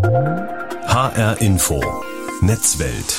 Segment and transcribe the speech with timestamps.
[0.00, 1.82] HR Info
[2.40, 3.16] Netzwelt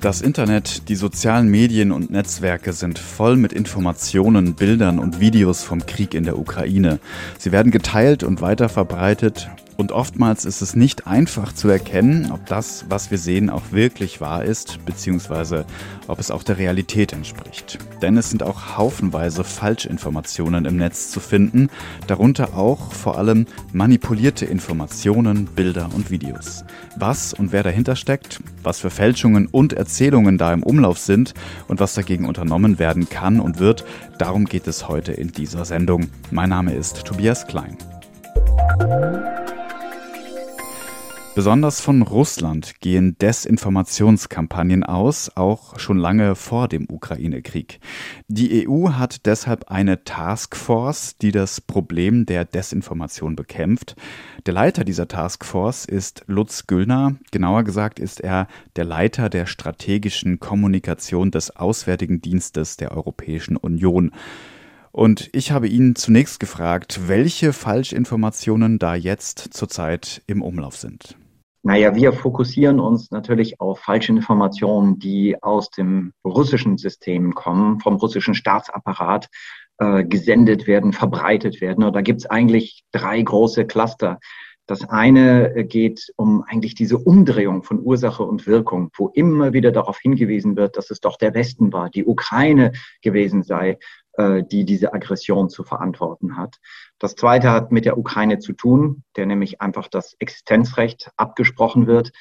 [0.00, 5.86] das Internet, die sozialen Medien und Netzwerke sind voll mit Informationen, Bildern und Videos vom
[5.86, 6.98] Krieg in der Ukraine.
[7.38, 12.84] Sie werden geteilt und weiterverbreitet und oftmals ist es nicht einfach zu erkennen, ob das,
[12.88, 15.64] was wir sehen, auch wirklich wahr ist, beziehungsweise
[16.06, 17.78] ob es auch der Realität entspricht.
[18.00, 21.70] Denn es sind auch haufenweise Falschinformationen im Netz zu finden,
[22.06, 26.64] darunter auch vor allem manipulierte Informationen, Bilder und Videos.
[26.96, 31.34] Was und wer dahinter steckt, was für Fälschungen und Erzählungen da im Umlauf sind
[31.68, 33.84] und was dagegen unternommen werden kann und wird,
[34.18, 36.08] darum geht es heute in dieser Sendung.
[36.30, 37.76] Mein Name ist Tobias Klein.
[41.34, 47.80] Besonders von Russland gehen Desinformationskampagnen aus, auch schon lange vor dem Ukraine-Krieg.
[48.28, 53.96] Die EU hat deshalb eine Taskforce, die das Problem der Desinformation bekämpft.
[54.46, 57.16] Der Leiter dieser Taskforce ist Lutz Güllner.
[57.32, 64.12] Genauer gesagt ist er der Leiter der strategischen Kommunikation des Auswärtigen Dienstes der Europäischen Union.
[64.92, 71.16] Und ich habe ihn zunächst gefragt, welche Falschinformationen da jetzt zurzeit im Umlauf sind.
[71.66, 77.96] Naja, wir fokussieren uns natürlich auf falsche Informationen, die aus dem russischen System kommen, vom
[77.96, 79.28] russischen Staatsapparat
[79.78, 81.82] äh, gesendet werden, verbreitet werden.
[81.82, 84.18] Und da gibt's eigentlich drei große Cluster.
[84.66, 89.72] Das eine äh, geht um eigentlich diese Umdrehung von Ursache und Wirkung, wo immer wieder
[89.72, 93.78] darauf hingewiesen wird, dass es doch der Westen war, die Ukraine gewesen sei,
[94.16, 96.58] die diese Aggression zu verantworten hat.
[97.00, 102.12] Das Zweite hat mit der Ukraine zu tun, der nämlich einfach das Existenzrecht abgesprochen wird.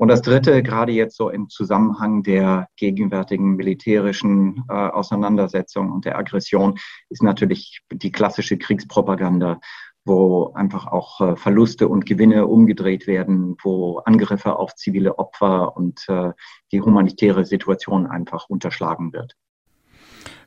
[0.00, 6.16] Und das Dritte, gerade jetzt so im Zusammenhang der gegenwärtigen militärischen äh, Auseinandersetzung und der
[6.16, 6.78] Aggression,
[7.10, 9.60] ist natürlich die klassische Kriegspropaganda,
[10.06, 16.08] wo einfach auch äh, Verluste und Gewinne umgedreht werden, wo Angriffe auf zivile Opfer und
[16.08, 16.32] äh,
[16.72, 19.36] die humanitäre Situation einfach unterschlagen wird.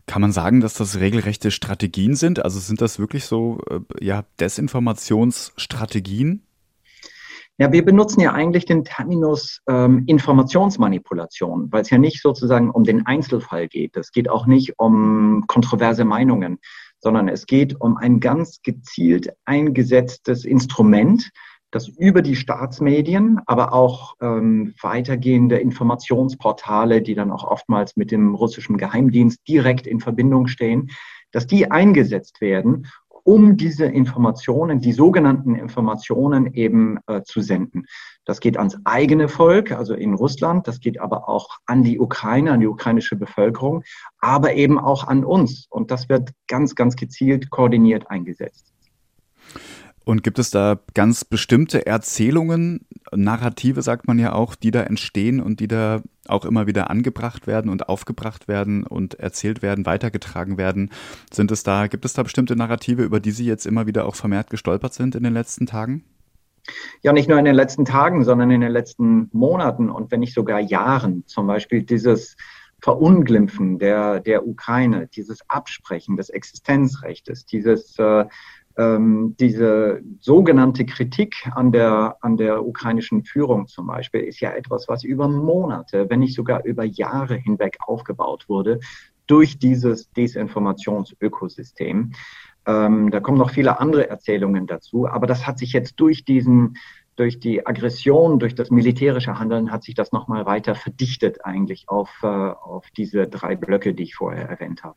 [0.06, 2.44] Kann man sagen, dass das regelrechte Strategien sind?
[2.44, 6.44] Also sind das wirklich so äh, ja, Desinformationsstrategien?
[7.60, 12.84] Ja, wir benutzen ja eigentlich den Terminus ähm, Informationsmanipulation, weil es ja nicht sozusagen um
[12.84, 13.96] den Einzelfall geht.
[13.96, 16.58] Es geht auch nicht um kontroverse Meinungen,
[17.00, 21.30] sondern es geht um ein ganz gezielt eingesetztes Instrument,
[21.74, 28.36] dass über die Staatsmedien, aber auch ähm, weitergehende Informationsportale, die dann auch oftmals mit dem
[28.36, 30.92] russischen Geheimdienst direkt in Verbindung stehen,
[31.32, 32.86] dass die eingesetzt werden,
[33.24, 37.86] um diese Informationen, die sogenannten Informationen eben äh, zu senden.
[38.24, 42.52] Das geht ans eigene Volk, also in Russland, das geht aber auch an die Ukraine,
[42.52, 43.84] an die ukrainische Bevölkerung,
[44.20, 45.66] aber eben auch an uns.
[45.72, 48.74] Und das wird ganz, ganz gezielt koordiniert eingesetzt.
[50.06, 55.40] Und gibt es da ganz bestimmte Erzählungen, Narrative sagt man ja auch, die da entstehen
[55.40, 60.58] und die da auch immer wieder angebracht werden und aufgebracht werden und erzählt werden, weitergetragen
[60.58, 60.90] werden?
[61.32, 64.16] Sind es da, gibt es da bestimmte Narrative, über die Sie jetzt immer wieder auch
[64.16, 66.04] vermehrt gestolpert sind in den letzten Tagen?
[67.02, 70.34] Ja, nicht nur in den letzten Tagen, sondern in den letzten Monaten und wenn nicht
[70.34, 71.24] sogar Jahren.
[71.28, 72.38] Zum Beispiel dieses
[72.82, 78.26] Verunglimpfen der, der Ukraine, dieses Absprechen des Existenzrechtes, dieses äh,
[78.78, 84.88] ähm, diese sogenannte Kritik an der, an der ukrainischen Führung zum Beispiel ist ja etwas,
[84.88, 88.80] was über Monate, wenn nicht sogar über Jahre hinweg aufgebaut wurde
[89.28, 92.14] durch dieses Desinformationsökosystem.
[92.66, 96.76] Ähm, da kommen noch viele andere Erzählungen dazu, aber das hat sich jetzt durch diesen
[97.16, 102.10] durch die Aggression, durch das militärische Handeln hat sich das nochmal weiter verdichtet eigentlich auf,
[102.24, 104.96] äh, auf diese drei Blöcke, die ich vorher erwähnt habe.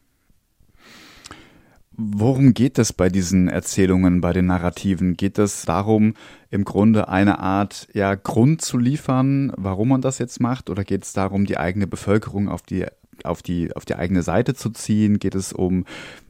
[1.98, 5.16] Worum geht es bei diesen Erzählungen, bei den Narrativen?
[5.16, 6.12] Geht es darum,
[6.50, 10.68] im Grunde eine Art ja, Grund zu liefern, warum man das jetzt macht?
[10.68, 12.84] Oder geht es darum, die eigene Bevölkerung auf die,
[13.24, 15.18] auf die, auf die eigene Seite zu ziehen?
[15.18, 15.86] Geht es um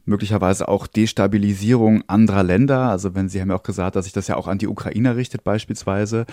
[0.07, 2.89] möglicherweise auch Destabilisierung anderer Länder.
[2.89, 5.15] Also wenn Sie haben ja auch gesagt, dass sich das ja auch an die Ukrainer
[5.15, 6.25] richtet beispielsweise.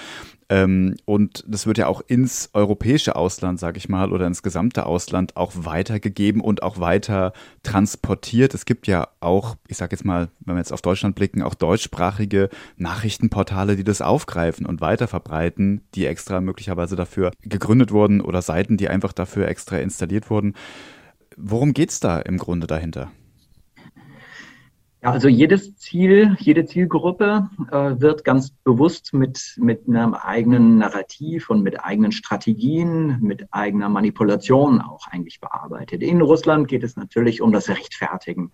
[0.49, 4.87] Ähm, und das wird ja auch ins europäische Ausland, sage ich mal, oder ins gesamte
[4.87, 7.33] Ausland auch weitergegeben und auch weiter
[7.63, 8.55] transportiert.
[8.55, 11.55] Es gibt ja auch, ich sage jetzt mal, wenn wir jetzt auf Deutschland blicken, auch
[11.55, 18.77] deutschsprachige Nachrichtenportale, die das aufgreifen und weiterverbreiten, die extra möglicherweise dafür gegründet wurden oder Seiten,
[18.77, 20.55] die einfach dafür extra installiert wurden.
[21.37, 23.11] Worum geht's da im Grunde dahinter?
[25.05, 31.51] Ja, also jedes Ziel, jede Zielgruppe äh, wird ganz bewusst mit, mit einem eigenen Narrativ
[31.51, 36.03] und mit eigenen Strategien, mit eigener Manipulation auch eigentlich bearbeitet.
[36.03, 38.51] In Russland geht es natürlich um das Rechtfertigen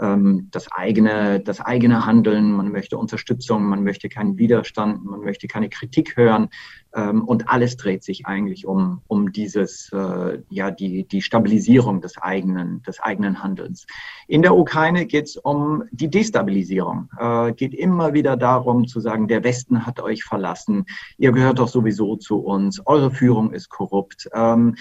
[0.00, 5.48] ähm, das eigene, das eigene Handeln, man möchte Unterstützung, man möchte keinen Widerstand, man möchte
[5.48, 6.48] keine Kritik hören.
[6.94, 12.16] Ähm, und alles dreht sich eigentlich um, um dieses, äh, ja, die, die Stabilisierung des
[12.18, 13.86] eigenen, des eigenen Handelns.
[14.28, 17.10] In der Ukraine geht es um die Destabilisierung.
[17.18, 20.86] Äh, geht immer wieder darum zu sagen, der Westen hat euch verlassen,
[21.18, 24.28] ihr gehört doch sowieso zu uns, eure Führung ist korrupt.
[24.32, 24.76] Ähm,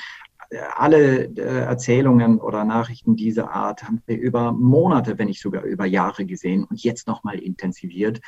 [0.75, 5.85] alle äh, Erzählungen oder Nachrichten dieser Art haben wir über Monate, wenn nicht sogar über
[5.85, 8.21] Jahre gesehen und jetzt nochmal intensiviert.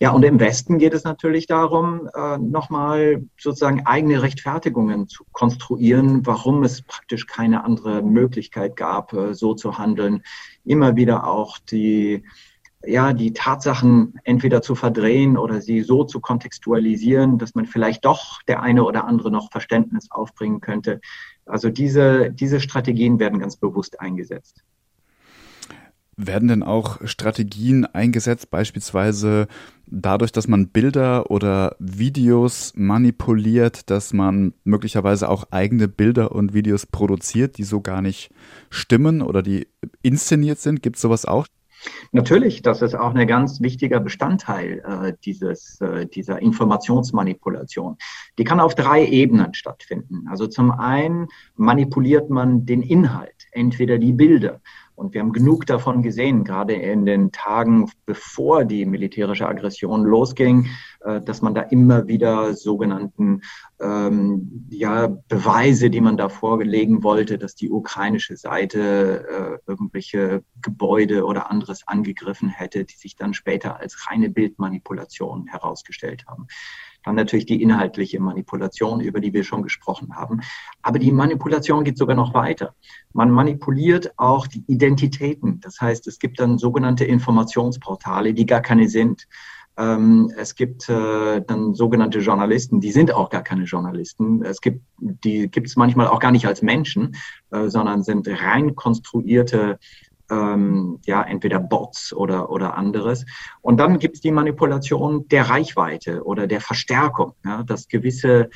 [0.00, 6.24] Ja, und im Westen geht es natürlich darum, äh, nochmal sozusagen eigene Rechtfertigungen zu konstruieren,
[6.24, 10.22] warum es praktisch keine andere Möglichkeit gab, äh, so zu handeln.
[10.64, 12.22] Immer wieder auch die
[12.84, 18.40] ja, die Tatsachen entweder zu verdrehen oder sie so zu kontextualisieren, dass man vielleicht doch
[18.44, 21.00] der eine oder andere noch Verständnis aufbringen könnte.
[21.48, 24.62] Also diese, diese Strategien werden ganz bewusst eingesetzt.
[26.16, 29.46] Werden denn auch Strategien eingesetzt, beispielsweise
[29.86, 36.86] dadurch, dass man Bilder oder Videos manipuliert, dass man möglicherweise auch eigene Bilder und Videos
[36.86, 38.30] produziert, die so gar nicht
[38.68, 39.68] stimmen oder die
[40.02, 40.82] inszeniert sind?
[40.82, 41.46] Gibt es sowas auch?
[42.12, 47.96] Natürlich, das ist auch ein ganz wichtiger Bestandteil äh, dieses, äh, dieser Informationsmanipulation.
[48.38, 50.26] Die kann auf drei Ebenen stattfinden.
[50.28, 54.60] Also zum einen manipuliert man den Inhalt, entweder die Bilder.
[54.98, 60.66] Und wir haben genug davon gesehen, gerade in den Tagen, bevor die militärische Aggression losging,
[61.02, 63.42] äh, dass man da immer wieder sogenannten
[63.80, 71.24] ähm, ja, Beweise, die man da vorlegen wollte, dass die ukrainische Seite äh, irgendwelche Gebäude
[71.26, 76.48] oder anderes angegriffen hätte, die sich dann später als reine Bildmanipulation herausgestellt haben.
[77.04, 80.40] Dann natürlich die inhaltliche Manipulation, über die wir schon gesprochen haben.
[80.82, 82.74] Aber die Manipulation geht sogar noch weiter.
[83.12, 85.60] Man manipuliert auch die Identitäten.
[85.60, 89.26] Das heißt, es gibt dann sogenannte Informationsportale, die gar keine sind.
[89.78, 94.42] Ähm, es gibt äh, dann sogenannte Journalisten, die sind auch gar keine Journalisten.
[94.42, 97.14] Es gibt, die gibt es manchmal auch gar nicht als Menschen,
[97.52, 99.78] äh, sondern sind rein konstruierte
[100.30, 103.24] ähm, ja, entweder Bots oder, oder anderes.
[103.60, 108.50] Und dann gibt es die Manipulation der Reichweite oder der Verstärkung, ja, dass gewisse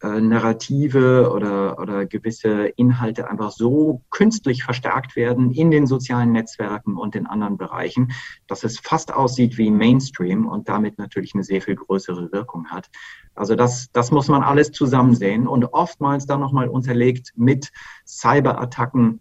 [0.00, 6.96] äh, Narrative oder, oder gewisse Inhalte einfach so künstlich verstärkt werden in den sozialen Netzwerken
[6.96, 8.12] und in anderen Bereichen,
[8.46, 12.88] dass es fast aussieht wie Mainstream und damit natürlich eine sehr viel größere Wirkung hat.
[13.34, 17.72] Also das, das muss man alles zusammen sehen und oftmals dann nochmal unterlegt mit
[18.06, 19.20] Cyberattacken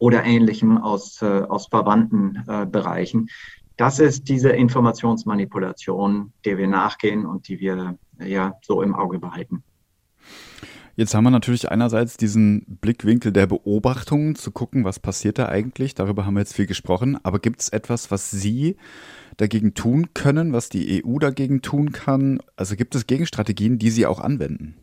[0.00, 3.28] oder Ähnlichem aus, äh, aus verwandten äh, Bereichen.
[3.76, 9.62] Das ist diese Informationsmanipulation, der wir nachgehen und die wir ja so im Auge behalten.
[10.96, 15.94] Jetzt haben wir natürlich einerseits diesen Blickwinkel der Beobachtung, zu gucken, was passiert da eigentlich.
[15.94, 17.18] Darüber haben wir jetzt viel gesprochen.
[17.22, 18.76] Aber gibt es etwas, was Sie
[19.36, 22.40] dagegen tun können, was die EU dagegen tun kann?
[22.56, 24.76] Also gibt es Gegenstrategien, die Sie auch anwenden?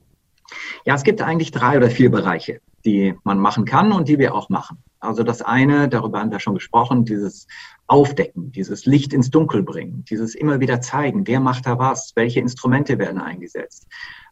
[0.86, 4.34] Ja, es gibt eigentlich drei oder vier Bereiche, die man machen kann und die wir
[4.34, 4.80] auch machen.
[5.00, 7.48] Also das eine, darüber haben wir schon gesprochen, dieses
[7.88, 12.40] Aufdecken, dieses Licht ins Dunkel bringen, dieses immer wieder zeigen, wer macht da was, welche
[12.40, 13.88] Instrumente werden eingesetzt,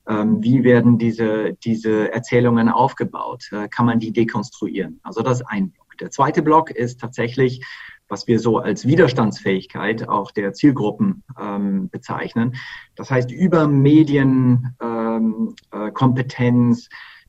[0.07, 4.99] ähm, wie werden diese, diese Erzählungen aufgebaut, äh, kann man die dekonstruieren.
[5.03, 5.97] Also das ist ein Block.
[5.99, 7.63] Der zweite Block ist tatsächlich,
[8.07, 12.55] was wir so als Widerstandsfähigkeit auch der Zielgruppen ähm, bezeichnen.
[12.95, 15.75] Das heißt, über Medienkompetenz, ähm, äh,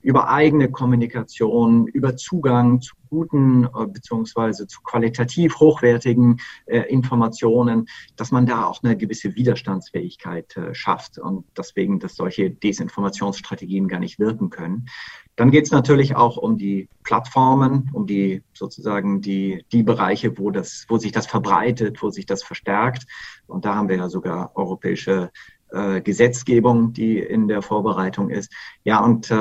[0.07, 8.31] über eigene Kommunikation, über Zugang zu guten äh, beziehungsweise zu qualitativ hochwertigen äh, Informationen, dass
[8.31, 14.21] man da auch eine gewisse Widerstandsfähigkeit äh, schafft und deswegen, dass solche Desinformationsstrategien gar nicht
[14.21, 14.87] wirken können.
[15.35, 20.53] Dann geht es natürlich auch um die Plattformen, um die sozusagen die, die Bereiche, wo
[20.53, 23.07] das, wo sich das verbreitet, wo sich das verstärkt.
[23.49, 25.33] Und da haben wir ja sogar europäische
[25.71, 28.53] äh, Gesetzgebung, die in der Vorbereitung ist.
[28.85, 29.35] Ja, und äh,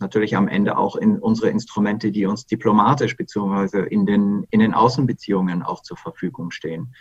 [0.00, 4.74] natürlich am Ende auch in unsere Instrumente, die uns diplomatisch beziehungsweise in den, in den
[4.74, 6.94] Außenbeziehungen auch zur Verfügung stehen.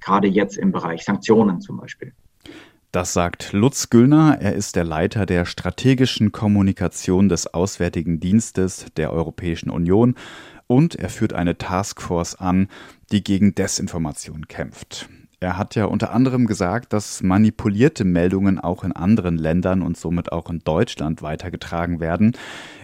[0.00, 2.12] Gerade jetzt im Bereich Sanktionen zum Beispiel.
[2.92, 4.38] Das sagt Lutz Güllner.
[4.40, 10.16] Er ist der Leiter der strategischen Kommunikation des Auswärtigen Dienstes der Europäischen Union
[10.66, 12.68] und er führt eine Taskforce an,
[13.12, 15.08] die gegen Desinformation kämpft.
[15.42, 20.32] Er hat ja unter anderem gesagt, dass manipulierte Meldungen auch in anderen Ländern und somit
[20.32, 22.36] auch in Deutschland weitergetragen werden.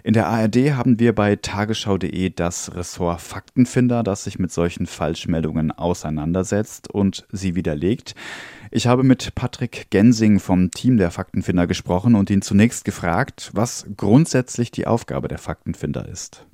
[0.03, 5.71] In der ARD haben wir bei tagesschau.de das Ressort Faktenfinder, das sich mit solchen Falschmeldungen
[5.71, 8.15] auseinandersetzt und sie widerlegt.
[8.71, 13.85] Ich habe mit Patrick Gensing vom Team der Faktenfinder gesprochen und ihn zunächst gefragt, was
[13.99, 16.47] grundsätzlich die Aufgabe der Faktenfinder ist.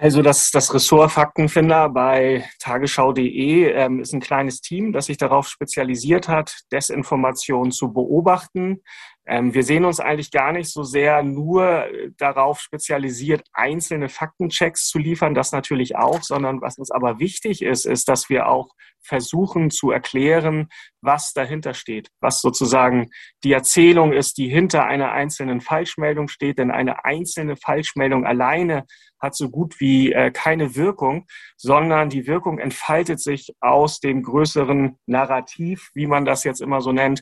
[0.00, 5.48] Also das, das Ressort Faktenfinder bei tagesschau.de ähm, ist ein kleines Team, das sich darauf
[5.48, 8.80] spezialisiert hat, Desinformation zu beobachten,
[9.30, 11.84] wir sehen uns eigentlich gar nicht so sehr nur
[12.16, 17.84] darauf spezialisiert, einzelne Faktenchecks zu liefern, das natürlich auch, sondern was uns aber wichtig ist,
[17.84, 18.68] ist, dass wir auch
[19.02, 20.68] versuchen zu erklären,
[21.00, 23.10] was dahinter steht, was sozusagen
[23.44, 26.58] die Erzählung ist, die hinter einer einzelnen Falschmeldung steht.
[26.58, 28.84] Denn eine einzelne Falschmeldung alleine
[29.20, 34.96] hat so gut wie äh, keine Wirkung, sondern die Wirkung entfaltet sich aus dem größeren
[35.06, 37.20] Narrativ, wie man das jetzt immer so nennt.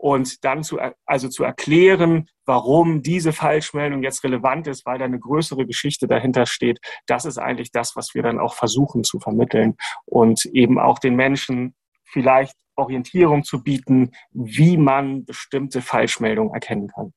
[0.00, 5.20] Und dann zu, also zu erklären, warum diese Falschmeldung jetzt relevant ist, weil da eine
[5.20, 6.78] größere Geschichte dahinter steht.
[7.06, 9.76] Das ist eigentlich das, was wir dann auch versuchen zu vermitteln
[10.06, 17.12] und eben auch den Menschen vielleicht Orientierung zu bieten, wie man bestimmte Falschmeldungen erkennen kann.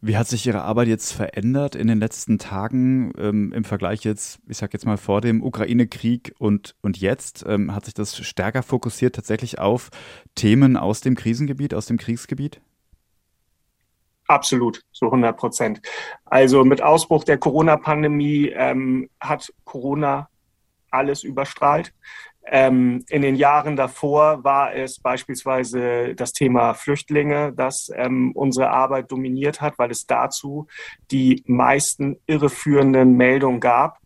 [0.00, 4.38] Wie hat sich Ihre Arbeit jetzt verändert in den letzten Tagen ähm, im Vergleich jetzt,
[4.46, 7.44] ich sage jetzt mal vor dem Ukraine-Krieg und, und jetzt?
[7.48, 9.90] Ähm, hat sich das stärker fokussiert tatsächlich auf
[10.36, 12.60] Themen aus dem Krisengebiet, aus dem Kriegsgebiet?
[14.28, 15.80] Absolut, so 100 Prozent.
[16.26, 20.28] Also mit Ausbruch der Corona-Pandemie ähm, hat Corona
[20.90, 21.92] alles überstrahlt.
[22.50, 29.12] Ähm, in den Jahren davor war es beispielsweise das Thema Flüchtlinge, das ähm, unsere Arbeit
[29.12, 30.66] dominiert hat, weil es dazu
[31.10, 33.98] die meisten irreführenden Meldungen gab.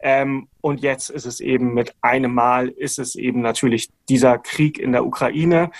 [0.00, 4.78] Ähm, und jetzt ist es eben mit einem Mal, ist es eben natürlich dieser Krieg
[4.78, 5.70] in der Ukraine.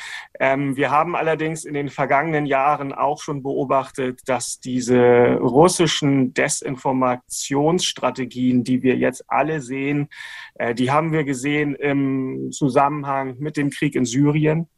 [0.41, 8.65] Ähm, wir haben allerdings in den vergangenen Jahren auch schon beobachtet, dass diese russischen Desinformationsstrategien,
[8.65, 10.09] die wir jetzt alle sehen,
[10.57, 14.69] äh, die haben wir gesehen im Zusammenhang mit dem Krieg in Syrien.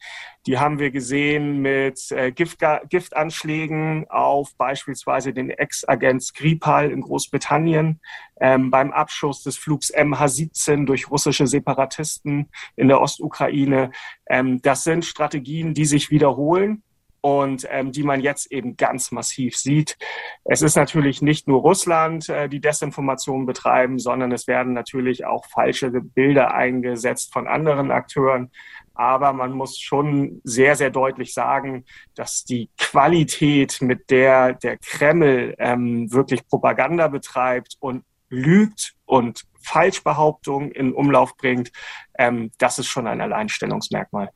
[0.46, 8.00] Die haben wir gesehen mit äh, Gift, Giftanschlägen auf beispielsweise den Ex-Agent Skripal in Großbritannien,
[8.40, 13.90] ähm, beim Abschuss des Flugs MH17 durch russische Separatisten in der Ostukraine.
[14.28, 15.04] Ähm, das sind
[15.46, 16.82] Strategien, die sich wiederholen
[17.20, 19.96] und ähm, die man jetzt eben ganz massiv sieht.
[20.44, 25.44] Es ist natürlich nicht nur Russland, äh, die Desinformation betreiben, sondern es werden natürlich auch
[25.46, 28.50] falsche Bilder eingesetzt von anderen Akteuren.
[28.94, 31.84] Aber man muss schon sehr, sehr deutlich sagen,
[32.14, 40.70] dass die Qualität, mit der der Kreml ähm, wirklich Propaganda betreibt und lügt und Falschbehauptungen
[40.70, 41.70] in Umlauf bringt,
[42.18, 44.30] ähm, das ist schon ein Alleinstellungsmerkmal.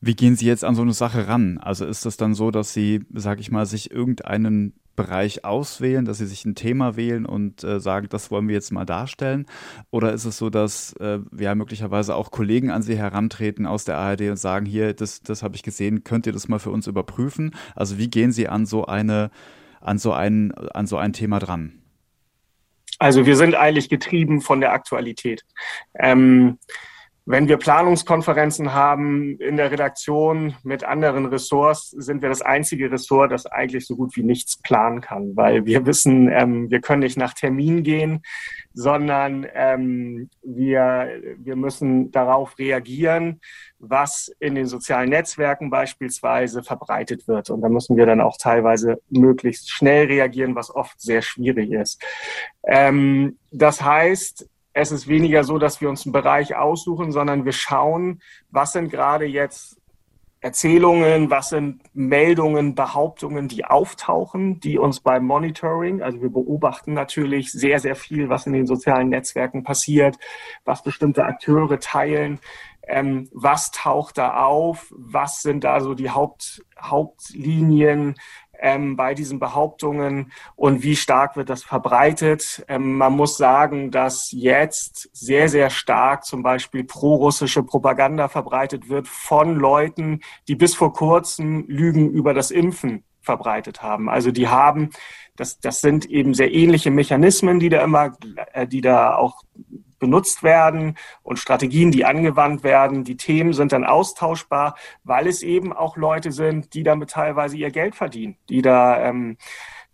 [0.00, 1.58] Wie gehen Sie jetzt an so eine Sache ran?
[1.58, 6.18] Also ist das dann so, dass Sie, sag ich mal, sich irgendeinen Bereich auswählen, dass
[6.18, 9.46] Sie sich ein Thema wählen und äh, sagen, das wollen wir jetzt mal darstellen?
[9.90, 13.96] Oder ist es so, dass äh, ja möglicherweise auch Kollegen an Sie herantreten aus der
[13.96, 16.86] ARD und sagen, hier, das, das habe ich gesehen, könnt ihr das mal für uns
[16.86, 17.54] überprüfen?
[17.76, 19.30] Also wie gehen Sie an so eine,
[19.80, 21.80] an so ein, an so ein Thema dran?
[22.98, 25.44] Also wir sind eigentlich getrieben von der Aktualität.
[25.94, 26.58] Ähm,
[27.28, 33.32] wenn wir Planungskonferenzen haben in der Redaktion mit anderen Ressorts, sind wir das einzige Ressort,
[33.32, 37.18] das eigentlich so gut wie nichts planen kann, weil wir wissen, ähm, wir können nicht
[37.18, 38.22] nach Termin gehen,
[38.72, 43.42] sondern ähm, wir, wir müssen darauf reagieren,
[43.78, 47.50] was in den sozialen Netzwerken beispielsweise verbreitet wird.
[47.50, 52.02] Und da müssen wir dann auch teilweise möglichst schnell reagieren, was oft sehr schwierig ist.
[52.66, 57.52] Ähm, das heißt, es ist weniger so, dass wir uns einen Bereich aussuchen, sondern wir
[57.52, 58.20] schauen,
[58.50, 59.76] was sind gerade jetzt
[60.40, 67.50] Erzählungen, was sind Meldungen, Behauptungen, die auftauchen, die uns beim Monitoring, also wir beobachten natürlich
[67.50, 70.16] sehr, sehr viel, was in den sozialen Netzwerken passiert,
[70.64, 72.38] was bestimmte Akteure teilen,
[72.86, 78.14] ähm, was taucht da auf, was sind da so die Haupt, Hauptlinien,
[78.58, 82.64] ähm, bei diesen Behauptungen und wie stark wird das verbreitet.
[82.68, 89.08] Ähm, man muss sagen, dass jetzt sehr, sehr stark zum Beispiel pro-russische Propaganda verbreitet wird
[89.08, 94.08] von Leuten, die bis vor kurzem Lügen über das Impfen verbreitet haben.
[94.08, 94.90] Also die haben,
[95.36, 98.16] das, das sind eben sehr ähnliche Mechanismen, die da immer,
[98.52, 99.42] äh, die da auch
[99.98, 103.04] benutzt werden und Strategien, die angewandt werden.
[103.04, 107.70] Die Themen sind dann austauschbar, weil es eben auch Leute sind, die damit teilweise ihr
[107.70, 109.36] Geld verdienen, die da ähm,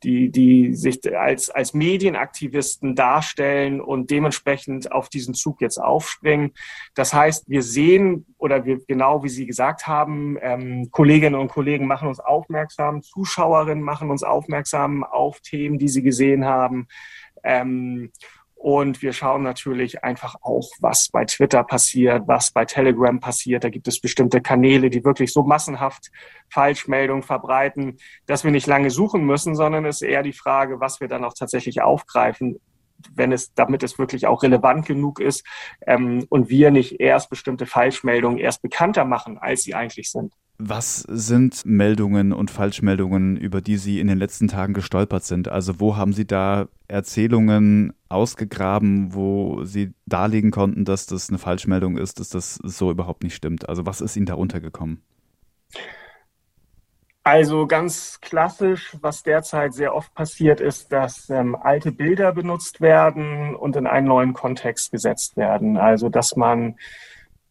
[0.04, 6.52] die, die sich als, als Medienaktivisten darstellen und dementsprechend auf diesen Zug jetzt aufspringen.
[6.94, 11.86] Das heißt, wir sehen oder wir, genau wie Sie gesagt haben, ähm, Kolleginnen und Kollegen
[11.86, 16.86] machen uns aufmerksam, Zuschauerinnen machen uns aufmerksam auf Themen, die sie gesehen haben.
[17.42, 18.12] Ähm,
[18.64, 23.62] Und wir schauen natürlich einfach auch, was bei Twitter passiert, was bei Telegram passiert.
[23.62, 26.10] Da gibt es bestimmte Kanäle, die wirklich so massenhaft
[26.48, 30.98] Falschmeldungen verbreiten, dass wir nicht lange suchen müssen, sondern es ist eher die Frage, was
[31.02, 32.58] wir dann auch tatsächlich aufgreifen
[33.14, 35.44] wenn es, damit es wirklich auch relevant genug ist
[35.86, 40.32] ähm, und wir nicht erst bestimmte Falschmeldungen erst bekannter machen, als sie eigentlich sind.
[40.58, 45.48] Was sind Meldungen und Falschmeldungen, über die Sie in den letzten Tagen gestolpert sind?
[45.48, 51.96] Also wo haben Sie da Erzählungen ausgegraben, wo Sie darlegen konnten, dass das eine Falschmeldung
[51.98, 53.68] ist, dass das so überhaupt nicht stimmt?
[53.68, 55.02] Also was ist Ihnen da untergekommen?
[57.24, 63.56] Also ganz klassisch, was derzeit sehr oft passiert, ist, dass ähm, alte Bilder benutzt werden
[63.56, 65.78] und in einen neuen Kontext gesetzt werden.
[65.78, 66.76] Also dass man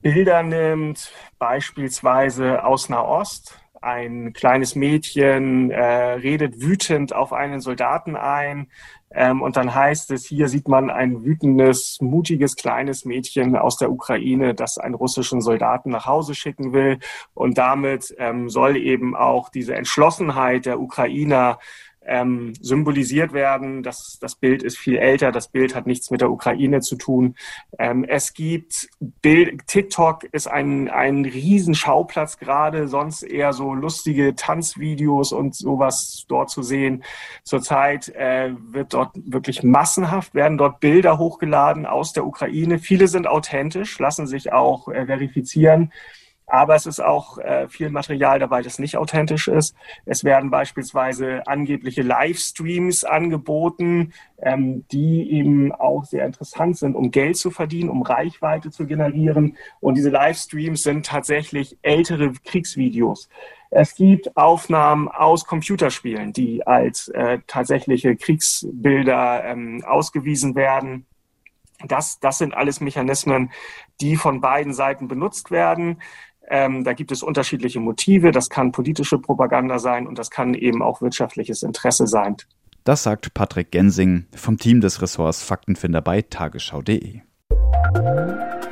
[0.03, 3.59] Bilder nimmt, beispielsweise aus Nahost.
[3.81, 8.67] Ein kleines Mädchen äh, redet wütend auf einen Soldaten ein,
[9.13, 13.91] ähm, und dann heißt es, hier sieht man ein wütendes, mutiges, kleines Mädchen aus der
[13.91, 16.97] Ukraine, das einen russischen Soldaten nach Hause schicken will.
[17.33, 21.59] Und damit ähm, soll eben auch diese Entschlossenheit der Ukrainer
[22.05, 23.83] ähm, symbolisiert werden.
[23.83, 27.35] Das, das Bild ist viel älter, das Bild hat nichts mit der Ukraine zu tun.
[27.79, 28.89] Ähm, es gibt
[29.21, 36.49] Bild, TikTok ist ein, ein Riesenschauplatz gerade, sonst eher so lustige Tanzvideos und sowas dort
[36.49, 37.03] zu sehen.
[37.43, 42.79] Zurzeit äh, wird dort wirklich massenhaft, werden dort Bilder hochgeladen aus der Ukraine.
[42.79, 45.91] Viele sind authentisch, lassen sich auch äh, verifizieren.
[46.45, 49.75] Aber es ist auch äh, viel Material dabei, das nicht authentisch ist.
[50.05, 57.37] Es werden beispielsweise angebliche Livestreams angeboten, ähm, die eben auch sehr interessant sind, um Geld
[57.37, 59.57] zu verdienen, um Reichweite zu generieren.
[59.79, 63.29] Und diese Livestreams sind tatsächlich ältere Kriegsvideos.
[63.75, 71.07] Es gibt Aufnahmen aus Computerspielen, die als äh, tatsächliche Kriegsbilder ähm, ausgewiesen werden.
[71.87, 73.51] Das, das sind alles Mechanismen,
[73.99, 76.01] die von beiden Seiten benutzt werden.
[76.53, 78.31] Ähm, da gibt es unterschiedliche Motive.
[78.31, 82.37] Das kann politische Propaganda sein und das kann eben auch wirtschaftliches Interesse sein.
[82.83, 87.21] Das sagt Patrick Gensing vom Team des Ressorts Faktenfinder bei tagesschau.de.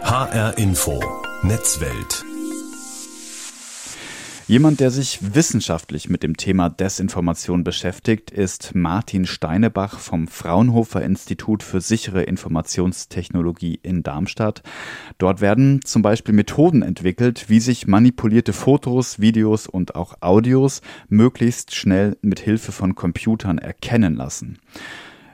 [0.03, 1.01] HR Info
[1.41, 2.23] Netzwelt
[4.51, 11.63] Jemand, der sich wissenschaftlich mit dem Thema Desinformation beschäftigt, ist Martin Steinebach vom Fraunhofer Institut
[11.63, 14.61] für sichere Informationstechnologie in Darmstadt.
[15.19, 21.73] Dort werden zum Beispiel Methoden entwickelt, wie sich manipulierte Fotos, Videos und auch Audios möglichst
[21.73, 24.59] schnell mit Hilfe von Computern erkennen lassen.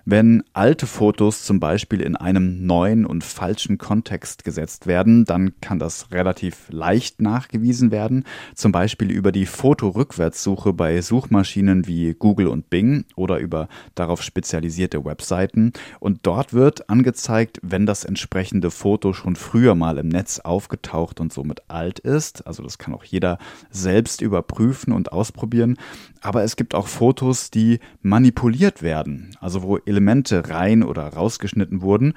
[0.10, 5.80] Wenn alte Fotos zum Beispiel in einem neuen und falschen Kontext gesetzt werden, dann kann
[5.80, 8.24] das relativ leicht nachgewiesen werden,
[8.56, 15.04] zum Beispiel über die Fotorückwärtssuche bei Suchmaschinen wie Google und Bing oder über darauf spezialisierte
[15.04, 15.74] Webseiten.
[16.00, 21.34] Und dort wird angezeigt, wenn das entsprechende Foto schon früher mal im Netz aufgetaucht und
[21.34, 22.48] somit alt ist.
[22.48, 23.40] Also das kann auch jeder
[23.72, 25.76] selbst überprüfen und ausprobieren.
[26.22, 32.14] Aber es gibt auch Fotos, die manipuliert werden, also wo Elemente rein oder rausgeschnitten wurden.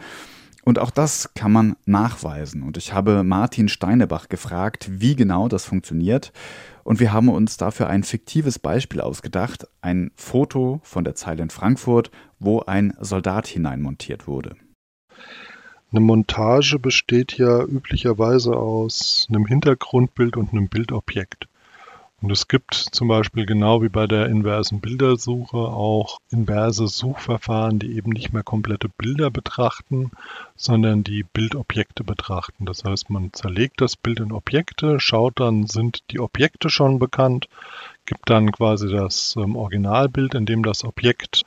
[0.62, 2.62] Und auch das kann man nachweisen.
[2.62, 6.32] Und ich habe Martin Steinebach gefragt, wie genau das funktioniert.
[6.84, 11.50] Und wir haben uns dafür ein fiktives Beispiel ausgedacht, ein Foto von der Zeile in
[11.50, 14.54] Frankfurt, wo ein Soldat hineinmontiert wurde.
[15.90, 21.48] Eine Montage besteht ja üblicherweise aus einem Hintergrundbild und einem Bildobjekt.
[22.22, 27.96] Und es gibt zum Beispiel genau wie bei der inversen Bildersuche auch inverse Suchverfahren, die
[27.96, 30.10] eben nicht mehr komplette Bilder betrachten,
[30.54, 32.66] sondern die Bildobjekte betrachten.
[32.66, 37.48] Das heißt, man zerlegt das Bild in Objekte, schaut dann, sind die Objekte schon bekannt,
[38.04, 41.44] gibt dann quasi das ähm, Originalbild, in dem das Objekt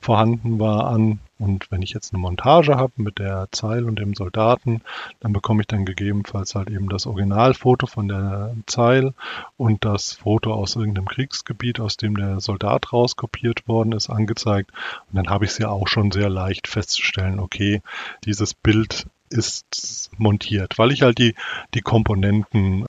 [0.00, 1.18] vorhanden war, an.
[1.38, 4.80] Und wenn ich jetzt eine Montage habe mit der Zeile und dem Soldaten,
[5.20, 9.12] dann bekomme ich dann gegebenenfalls halt eben das Originalfoto von der Zeile
[9.58, 14.70] und das Foto aus irgendeinem Kriegsgebiet, aus dem der Soldat rauskopiert worden ist, angezeigt.
[15.10, 17.82] Und dann habe ich es ja auch schon sehr leicht festzustellen, okay,
[18.24, 21.34] dieses Bild ist montiert, weil ich halt die,
[21.74, 22.86] die Komponenten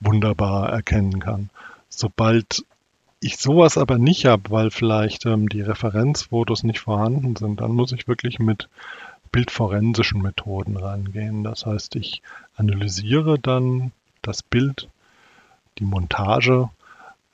[0.00, 1.50] wunderbar erkennen kann.
[1.88, 2.64] Sobald
[3.22, 7.92] ich sowas aber nicht habe, weil vielleicht ähm, die Referenzfotos nicht vorhanden sind, dann muss
[7.92, 8.68] ich wirklich mit
[9.30, 11.44] bildforensischen Methoden rangehen.
[11.44, 12.20] Das heißt, ich
[12.56, 14.88] analysiere dann das Bild,
[15.78, 16.68] die Montage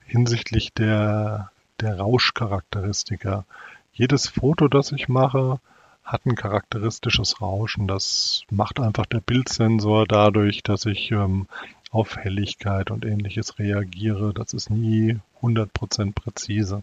[0.04, 3.46] hinsichtlich der, der Rauschcharakteristika.
[3.94, 5.58] Jedes Foto, das ich mache,
[6.04, 7.88] hat ein charakteristisches Rauschen.
[7.88, 11.46] Das macht einfach der Bildsensor dadurch, dass ich ähm,
[11.90, 14.34] auf Helligkeit und ähnliches reagiere.
[14.34, 16.82] Das ist nie 100% präzise.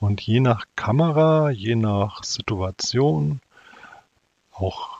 [0.00, 3.40] Und je nach Kamera, je nach Situation,
[4.52, 4.98] auch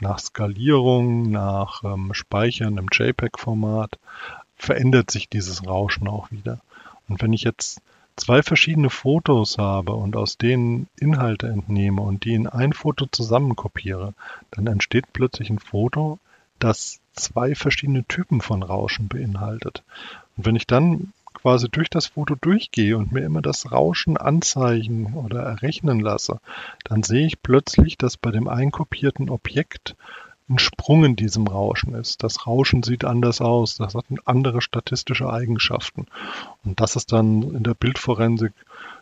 [0.00, 3.98] nach Skalierung, nach ähm, Speichern im JPEG-Format
[4.56, 6.60] verändert sich dieses Rauschen auch wieder.
[7.08, 7.80] Und wenn ich jetzt
[8.16, 14.14] zwei verschiedene Fotos habe und aus denen Inhalte entnehme und die in ein Foto zusammenkopiere,
[14.50, 16.18] dann entsteht plötzlich ein Foto,
[16.58, 19.82] das zwei verschiedene Typen von Rauschen beinhaltet.
[20.36, 25.14] Und wenn ich dann quasi durch das Foto durchgehe und mir immer das Rauschen anzeigen
[25.14, 26.40] oder errechnen lasse,
[26.84, 29.94] dann sehe ich plötzlich, dass bei dem einkopierten Objekt
[30.48, 32.22] ein Sprung in diesem Rauschen ist.
[32.22, 36.06] Das Rauschen sieht anders aus, das hat andere statistische Eigenschaften.
[36.64, 38.52] Und das ist dann in der Bildforensik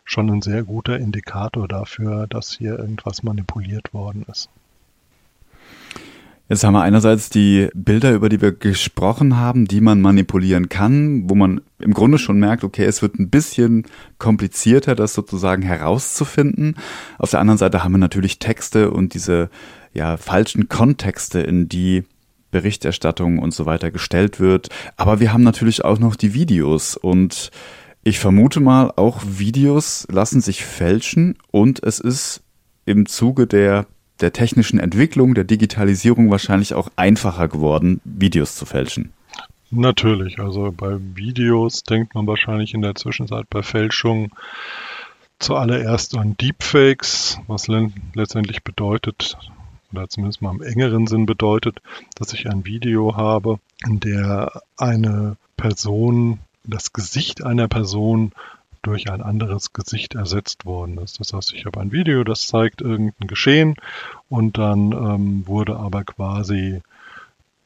[0.05, 4.51] schon ein sehr guter Indikator dafür, dass hier irgendwas manipuliert worden ist.
[6.49, 11.29] Jetzt haben wir einerseits die Bilder, über die wir gesprochen haben, die man manipulieren kann,
[11.29, 13.85] wo man im Grunde schon merkt, okay, es wird ein bisschen
[14.19, 16.77] komplizierter, das sozusagen herauszufinden.
[17.19, 19.51] Auf der anderen Seite haben wir natürlich Texte und diese
[19.93, 22.05] ja, falschen Kontexte, in die
[22.53, 24.69] Berichterstattung und so weiter gestellt wird.
[24.97, 27.51] Aber wir haben natürlich auch noch die Videos und
[28.05, 32.43] ich vermute mal, auch Videos lassen sich fälschen und es ist
[32.85, 33.87] im Zuge der,
[34.21, 39.13] der technischen Entwicklung, der Digitalisierung wahrscheinlich auch einfacher geworden, Videos zu fälschen.
[39.71, 44.31] Natürlich, also bei Videos denkt man wahrscheinlich in der Zwischenzeit bei Fälschung
[45.39, 47.69] zuallererst an Deepfakes, was
[48.15, 49.37] letztendlich bedeutet,
[49.93, 51.81] oder zumindest mal im engeren Sinn bedeutet,
[52.15, 58.33] dass ich ein Video habe, in der eine Person, das Gesicht einer Person
[58.83, 61.21] durch ein anderes Gesicht ersetzt worden ist.
[61.21, 63.75] Das heißt, ich habe ein Video, das zeigt irgendein Geschehen
[64.29, 66.83] und dann ähm, wurde aber quasi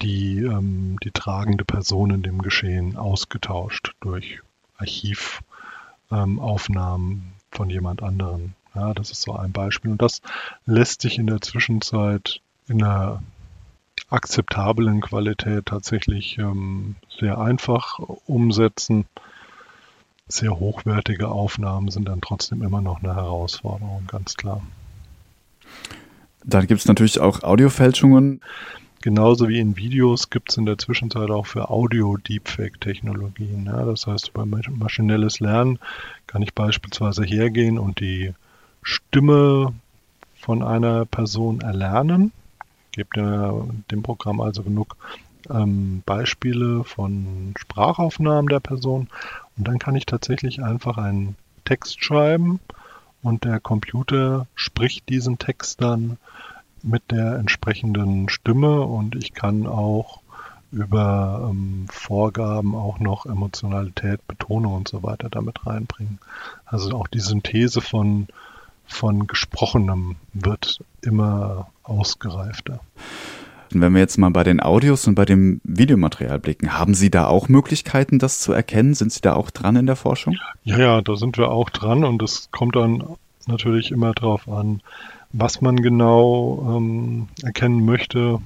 [0.03, 4.41] die, ähm, die tragende Person in dem Geschehen ausgetauscht durch
[4.79, 8.55] Archivaufnahmen ähm, von jemand anderen.
[8.75, 9.91] Ja, das ist so ein Beispiel.
[9.91, 10.23] Und das
[10.65, 13.23] lässt sich in der Zwischenzeit in einer
[14.09, 19.07] akzeptablen Qualität tatsächlich ähm, sehr einfach umsetzen.
[20.31, 24.63] Sehr hochwertige Aufnahmen sind dann trotzdem immer noch eine Herausforderung, ganz klar.
[26.45, 28.41] Dann gibt es natürlich auch Audiofälschungen.
[29.03, 33.67] Genauso wie in Videos gibt es in der Zwischenzeit auch für Audio Deepfake-Technologien.
[33.67, 35.79] Ja, das heißt, über maschinelles Lernen
[36.29, 38.33] kann ich beispielsweise hergehen und die
[38.83, 39.73] Stimme
[40.39, 42.31] von einer Person erlernen.
[42.93, 44.97] Gebt dem Programm also genug
[45.49, 49.09] ähm, Beispiele von Sprachaufnahmen der Person
[49.61, 52.61] und dann kann ich tatsächlich einfach einen Text schreiben
[53.21, 56.17] und der Computer spricht diesen Text dann
[56.83, 60.23] mit der entsprechenden Stimme und ich kann auch
[60.73, 66.21] über ähm, Vorgaben auch noch Emotionalität, Betonung und so weiter damit reinbringen.
[66.65, 68.29] Also auch die Synthese von
[68.87, 72.81] von Gesprochenem wird immer ausgereifter.
[73.73, 77.27] Wenn wir jetzt mal bei den Audios und bei dem Videomaterial blicken, haben Sie da
[77.27, 78.95] auch Möglichkeiten, das zu erkennen?
[78.95, 80.37] Sind Sie da auch dran in der Forschung?
[80.65, 83.05] Ja, ja, da sind wir auch dran und es kommt dann
[83.47, 84.83] natürlich immer darauf an,
[85.33, 88.41] was man genau ähm, erkennen möchte.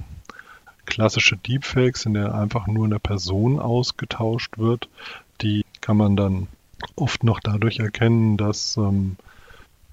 [0.85, 4.87] Klassische Deepfakes, in der einfach nur eine Person ausgetauscht wird,
[5.41, 6.47] die kann man dann
[6.95, 9.17] oft noch dadurch erkennen, dass ähm,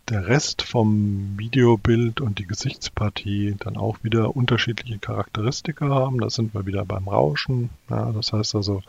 [0.08, 6.20] der Rest vom Videobild und die Gesichtspartie dann auch wieder unterschiedliche Charakteristika haben.
[6.20, 7.70] Da sind wir wieder beim Rauschen.
[7.88, 8.82] Ja, das heißt also,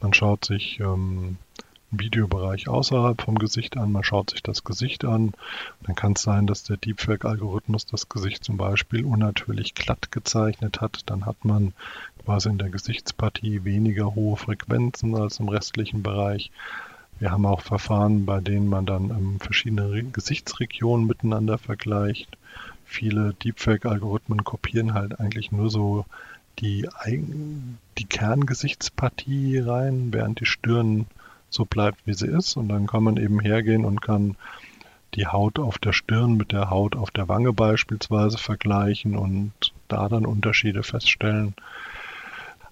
[0.00, 1.38] man schaut sich ähm,
[1.90, 5.32] Videobereich außerhalb vom Gesicht an, man schaut sich das Gesicht an.
[5.82, 11.02] Dann kann es sein, dass der Deepfake-Algorithmus das Gesicht zum Beispiel unnatürlich glatt gezeichnet hat.
[11.06, 11.72] Dann hat man
[12.24, 16.50] quasi in der Gesichtspartie weniger hohe Frequenzen als im restlichen Bereich.
[17.20, 22.36] Wir haben auch Verfahren, bei denen man dann ähm, verschiedene Gesichtsregionen miteinander vergleicht.
[22.86, 26.06] Viele Deepfake-Algorithmen kopieren halt eigentlich nur so
[26.58, 26.88] die,
[27.98, 31.06] die Kerngesichtspartie rein, während die Stirn
[31.50, 32.56] so bleibt, wie sie ist.
[32.56, 34.36] Und dann kann man eben hergehen und kann
[35.14, 39.52] die Haut auf der Stirn mit der Haut auf der Wange beispielsweise vergleichen und
[39.88, 41.54] da dann Unterschiede feststellen.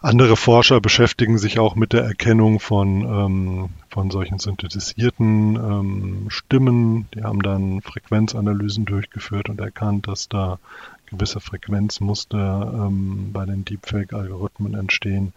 [0.00, 7.08] Andere Forscher beschäftigen sich auch mit der Erkennung von, ähm, von solchen synthetisierten ähm, Stimmen.
[7.14, 10.60] Die haben dann Frequenzanalysen durchgeführt und erkannt, dass da
[11.06, 15.32] gewisse Frequenzmuster ähm, bei den Deepfake-Algorithmen entstehen,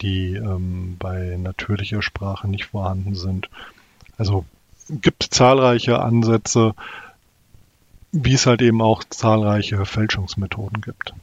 [0.00, 3.48] die ähm, bei natürlicher Sprache nicht vorhanden sind.
[4.16, 4.44] Also
[4.90, 6.74] gibt zahlreiche Ansätze,
[8.12, 11.14] wie es halt eben auch zahlreiche Fälschungsmethoden gibt.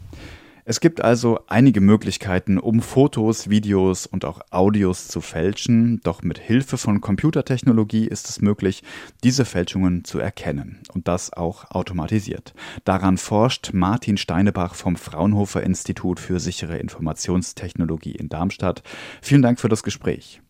[0.71, 6.39] Es gibt also einige Möglichkeiten, um Fotos, Videos und auch Audios zu fälschen, doch mit
[6.39, 8.81] Hilfe von Computertechnologie ist es möglich,
[9.21, 12.53] diese Fälschungen zu erkennen und das auch automatisiert.
[12.85, 18.81] Daran forscht Martin Steinebach vom Fraunhofer Institut für sichere Informationstechnologie in Darmstadt.
[19.21, 20.41] Vielen Dank für das Gespräch.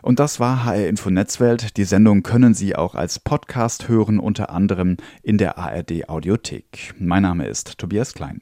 [0.00, 1.76] Und das war HR Info Netzwelt.
[1.76, 6.94] Die Sendung können Sie auch als Podcast hören, unter anderem in der ARD Audiothek.
[6.98, 8.40] Mein Name ist Tobias Klein.